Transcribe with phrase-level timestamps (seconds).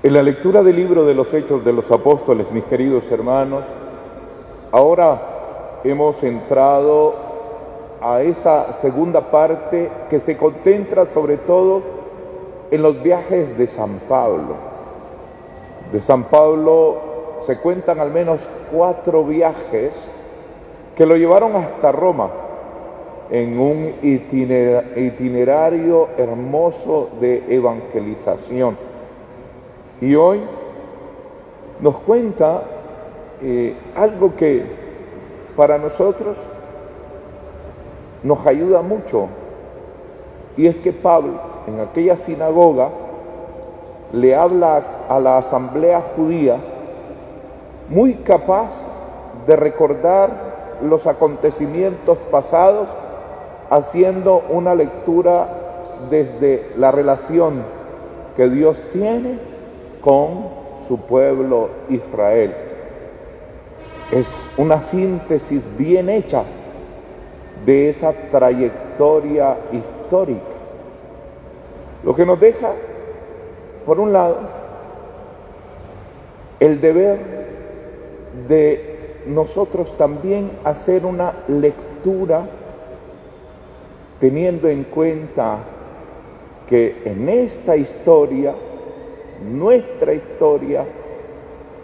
[0.00, 3.64] En la lectura del libro de los Hechos de los Apóstoles, mis queridos hermanos,
[4.70, 7.16] ahora hemos entrado
[8.00, 11.82] a esa segunda parte que se concentra sobre todo
[12.70, 14.54] en los viajes de San Pablo.
[15.90, 16.98] De San Pablo
[17.42, 19.90] se cuentan al menos cuatro viajes
[20.94, 22.30] que lo llevaron hasta Roma
[23.30, 23.94] en un
[24.94, 28.87] itinerario hermoso de evangelización.
[30.00, 30.40] Y hoy
[31.80, 32.62] nos cuenta
[33.42, 34.64] eh, algo que
[35.56, 36.38] para nosotros
[38.22, 39.26] nos ayuda mucho.
[40.56, 41.34] Y es que Pablo
[41.66, 42.90] en aquella sinagoga
[44.12, 46.56] le habla a la asamblea judía
[47.88, 48.82] muy capaz
[49.46, 50.30] de recordar
[50.82, 52.88] los acontecimientos pasados
[53.70, 55.48] haciendo una lectura
[56.10, 57.62] desde la relación
[58.36, 59.57] que Dios tiene
[60.00, 60.48] con
[60.86, 62.54] su pueblo Israel.
[64.10, 66.44] Es una síntesis bien hecha
[67.66, 70.40] de esa trayectoria histórica.
[72.04, 72.72] Lo que nos deja,
[73.84, 74.38] por un lado,
[76.60, 77.18] el deber
[78.48, 82.46] de nosotros también hacer una lectura
[84.20, 85.58] teniendo en cuenta
[86.68, 88.54] que en esta historia
[89.42, 90.84] nuestra historia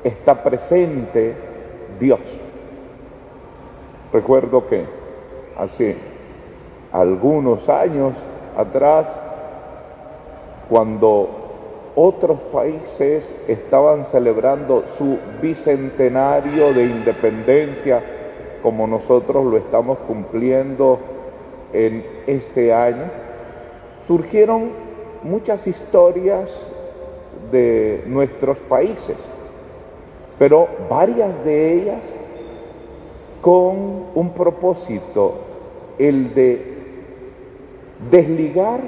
[0.02, 1.34] está presente
[1.98, 2.20] Dios.
[4.12, 4.84] Recuerdo que
[5.56, 5.96] hace
[6.92, 8.14] algunos años
[8.56, 9.06] atrás,
[10.68, 11.28] cuando
[11.96, 18.02] otros países estaban celebrando su bicentenario de independencia,
[18.62, 20.98] como nosotros lo estamos cumpliendo
[21.72, 23.04] en este año,
[24.06, 24.70] surgieron
[25.22, 26.73] muchas historias
[27.54, 29.16] de nuestros países,
[30.38, 32.04] pero varias de ellas
[33.40, 35.34] con un propósito,
[35.98, 36.60] el de
[38.10, 38.80] desligar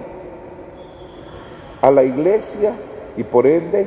[1.81, 2.73] a la iglesia
[3.17, 3.87] y por ende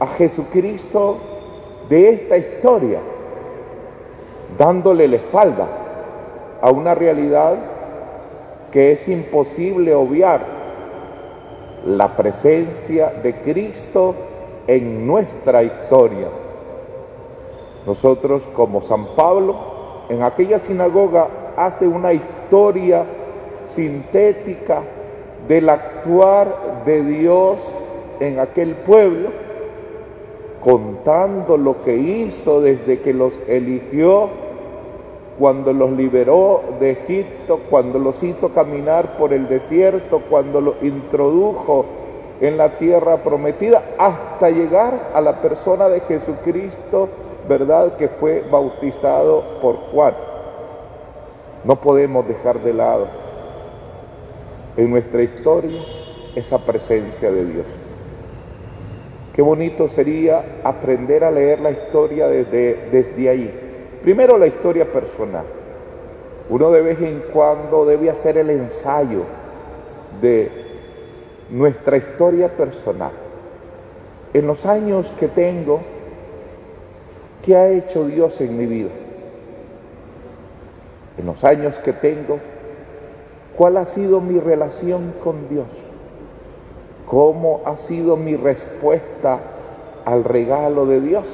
[0.00, 1.18] a Jesucristo
[1.88, 2.98] de esta historia,
[4.58, 5.68] dándole la espalda
[6.60, 7.56] a una realidad
[8.72, 10.57] que es imposible obviar
[11.96, 14.14] la presencia de Cristo
[14.66, 16.28] en nuestra historia.
[17.86, 19.56] Nosotros como San Pablo,
[20.10, 23.04] en aquella sinagoga hace una historia
[23.66, 24.82] sintética
[25.48, 27.58] del actuar de Dios
[28.20, 29.30] en aquel pueblo,
[30.62, 34.47] contando lo que hizo desde que los eligió
[35.38, 41.84] cuando los liberó de Egipto, cuando los hizo caminar por el desierto, cuando los introdujo
[42.40, 47.08] en la tierra prometida, hasta llegar a la persona de Jesucristo,
[47.48, 47.96] ¿verdad?
[47.96, 50.14] Que fue bautizado por Juan.
[51.64, 53.06] No podemos dejar de lado
[54.76, 55.80] en nuestra historia
[56.34, 57.66] esa presencia de Dios.
[59.32, 63.67] Qué bonito sería aprender a leer la historia desde, desde ahí
[64.02, 65.44] Primero la historia personal.
[66.50, 69.22] Uno de vez en cuando debe hacer el ensayo
[70.20, 70.50] de
[71.50, 73.10] nuestra historia personal.
[74.32, 75.80] En los años que tengo,
[77.42, 78.90] ¿qué ha hecho Dios en mi vida?
[81.18, 82.38] En los años que tengo,
[83.56, 85.66] ¿cuál ha sido mi relación con Dios?
[87.06, 89.38] ¿Cómo ha sido mi respuesta
[90.04, 91.24] al regalo de Dios?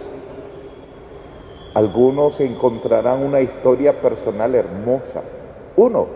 [1.75, 5.23] Algunos encontrarán una historia personal hermosa.
[5.77, 6.07] Uno,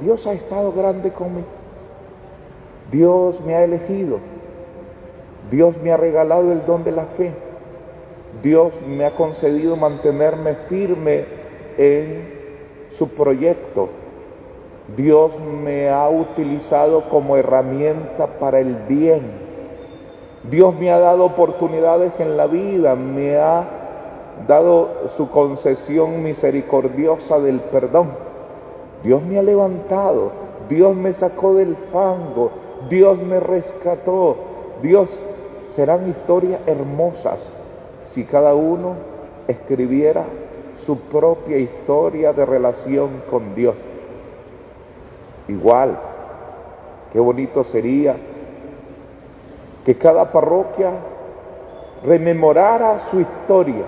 [0.00, 1.48] Dios ha estado grande conmigo.
[2.92, 4.18] Dios me ha elegido.
[5.50, 7.32] Dios me ha regalado el don de la fe.
[8.42, 11.24] Dios me ha concedido mantenerme firme
[11.76, 12.32] en
[12.92, 13.88] su proyecto.
[14.96, 15.32] Dios
[15.64, 19.22] me ha utilizado como herramienta para el bien.
[20.48, 23.77] Dios me ha dado oportunidades en la vida, me ha
[24.46, 28.10] dado su concesión misericordiosa del perdón.
[29.02, 30.32] Dios me ha levantado,
[30.68, 32.50] Dios me sacó del fango,
[32.88, 34.36] Dios me rescató.
[34.82, 35.10] Dios,
[35.68, 37.38] serán historias hermosas
[38.08, 38.94] si cada uno
[39.46, 40.24] escribiera
[40.76, 43.74] su propia historia de relación con Dios.
[45.46, 45.98] Igual,
[47.12, 48.16] qué bonito sería
[49.84, 50.92] que cada parroquia
[52.04, 53.84] rememorara su historia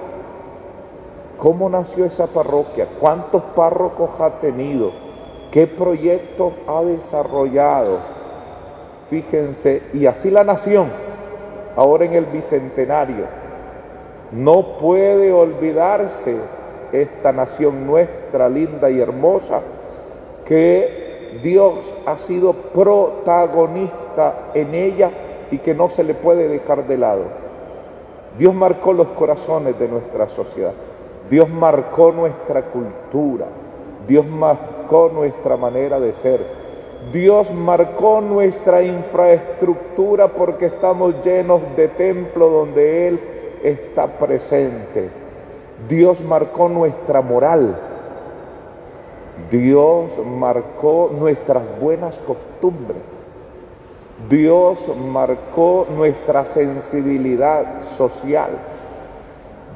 [1.41, 2.87] ¿Cómo nació esa parroquia?
[3.01, 4.93] ¿Cuántos párrocos ha tenido?
[5.51, 7.99] ¿Qué proyectos ha desarrollado?
[9.09, 10.89] Fíjense, y así la nación,
[11.77, 13.25] ahora en el Bicentenario.
[14.33, 16.37] No puede olvidarse
[16.93, 19.61] esta nación nuestra, linda y hermosa,
[20.45, 25.11] que Dios ha sido protagonista en ella
[25.51, 27.23] y que no se le puede dejar de lado.
[28.39, 30.75] Dios marcó los corazones de nuestra sociedad.
[31.31, 33.47] Dios marcó nuestra cultura.
[34.09, 36.45] Dios marcó nuestra manera de ser.
[37.13, 43.21] Dios marcó nuestra infraestructura porque estamos llenos de templo donde Él
[43.63, 45.09] está presente.
[45.89, 47.79] Dios marcó nuestra moral.
[49.51, 52.99] Dios marcó nuestras buenas costumbres.
[54.29, 54.79] Dios
[55.11, 58.51] marcó nuestra sensibilidad social.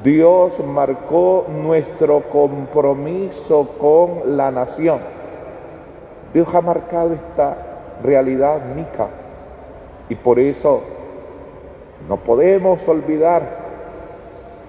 [0.05, 4.99] Dios marcó nuestro compromiso con la nación.
[6.31, 7.57] Dios ha marcado esta
[8.03, 9.07] realidad mica
[10.07, 10.83] y por eso
[12.07, 13.49] no podemos olvidar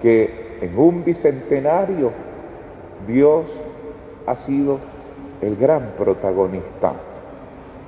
[0.01, 2.09] que en un bicentenario
[3.05, 3.45] Dios
[4.25, 4.79] ha sido
[5.43, 6.93] el gran protagonista.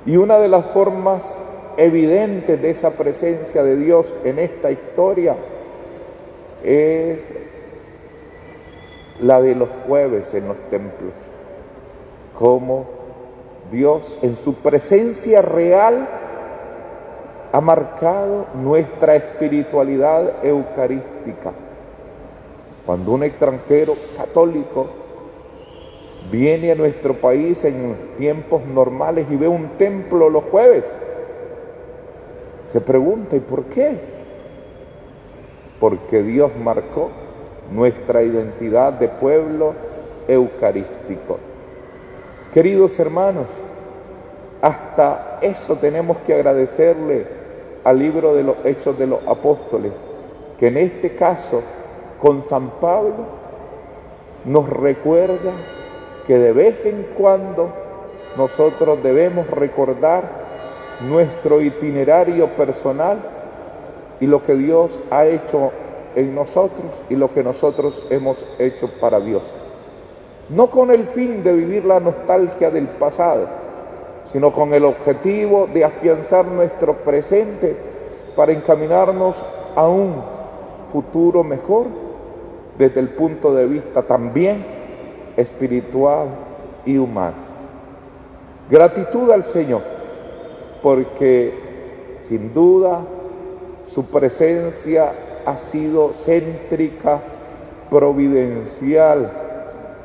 [0.06, 1.34] Y una de las formas
[1.76, 5.34] evidentes de esa presencia de Dios en esta historia
[6.64, 7.18] es
[9.20, 11.12] la de los jueves en los templos,
[12.38, 12.86] como
[13.70, 16.08] Dios en su presencia real
[17.52, 21.52] ha marcado nuestra espiritualidad eucarística.
[22.86, 24.86] Cuando un extranjero católico
[26.30, 30.84] viene a nuestro país en tiempos normales y ve un templo los jueves,
[32.66, 34.19] se pregunta, ¿y por qué?
[35.80, 37.10] Porque Dios marcó
[37.72, 39.74] nuestra identidad de pueblo
[40.28, 41.38] eucarístico.
[42.52, 43.46] Queridos hermanos,
[44.60, 47.26] hasta eso tenemos que agradecerle
[47.84, 49.92] al libro de los Hechos de los Apóstoles,
[50.58, 51.62] que en este caso
[52.20, 53.40] con San Pablo
[54.44, 55.52] nos recuerda
[56.26, 57.70] que de vez en cuando
[58.36, 60.24] nosotros debemos recordar
[61.00, 63.18] nuestro itinerario personal
[64.20, 65.72] y lo que Dios ha hecho
[66.14, 69.42] en nosotros y lo que nosotros hemos hecho para Dios.
[70.48, 73.48] No con el fin de vivir la nostalgia del pasado,
[74.32, 77.76] sino con el objetivo de afianzar nuestro presente
[78.36, 79.42] para encaminarnos
[79.74, 80.14] a un
[80.92, 81.86] futuro mejor
[82.78, 84.64] desde el punto de vista también
[85.36, 86.28] espiritual
[86.84, 87.36] y humano.
[88.70, 89.82] Gratitud al Señor,
[90.82, 93.00] porque sin duda
[93.94, 95.12] su presencia
[95.44, 97.20] ha sido céntrica,
[97.90, 99.32] providencial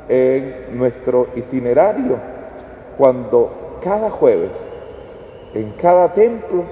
[0.10, 2.18] en nuestro itinerario,
[2.98, 4.52] cuando cada jueves,
[5.54, 6.64] en cada templo,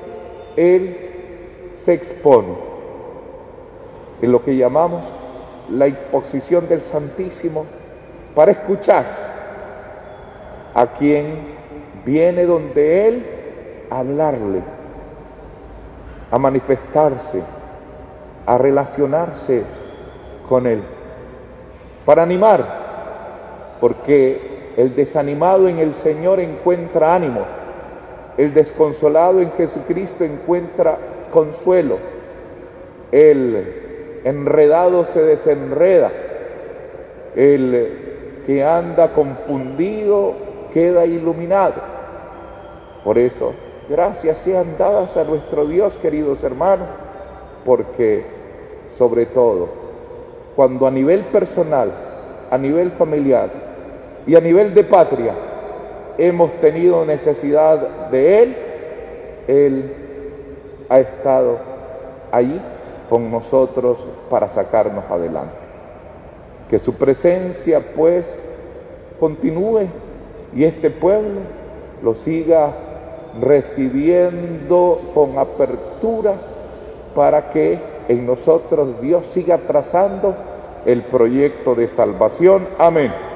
[0.56, 0.98] Él
[1.75, 2.56] se expone
[4.21, 5.04] en lo que llamamos
[5.69, 7.66] la imposición del Santísimo
[8.36, 9.06] para escuchar
[10.74, 11.54] a quien
[12.06, 13.25] viene donde Él
[13.89, 14.62] hablarle,
[16.33, 17.44] a manifestarse,
[18.47, 19.62] a relacionarse
[20.50, 20.81] con Él,
[22.07, 22.65] para animar,
[23.80, 27.41] porque el desanimado en el Señor encuentra ánimo,
[28.35, 30.97] el desconsolado en Jesucristo encuentra
[31.31, 32.00] consuelo,
[33.12, 36.09] el enredado se desenreda,
[37.35, 40.33] el que anda confundido
[40.73, 41.75] queda iluminado.
[43.04, 43.54] Por eso,
[43.94, 46.88] gracias sean dadas a nuestro Dios, queridos hermanos,
[47.64, 48.26] porque
[48.97, 49.68] sobre todo,
[50.56, 51.92] cuando a nivel personal,
[52.50, 53.52] a nivel familiar
[54.26, 55.35] y a nivel de patria
[56.18, 58.56] hemos tenido necesidad de Él,
[59.47, 59.94] Él
[60.90, 61.59] ha estado
[62.31, 62.59] allí
[63.12, 65.54] con nosotros para sacarnos adelante.
[66.68, 68.35] Que su presencia pues
[69.19, 69.85] continúe
[70.56, 71.42] y este pueblo
[72.02, 72.73] lo siga
[73.42, 76.35] recibiendo con apertura
[77.16, 80.35] para que en nosotros Dios siga trazando
[80.85, 82.68] el proyecto de salvación.
[82.78, 83.32] Amén.